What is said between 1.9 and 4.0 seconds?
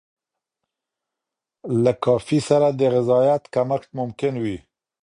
کافي سره د غذایت کمښت